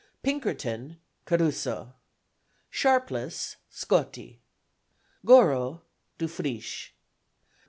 [0.23, 0.97] Pinkerton
[1.27, 1.93] CARUSO.
[2.71, 4.41] Sharpless SCOTTI.
[5.23, 5.83] Goro
[6.17, 6.95] DUFRICHE.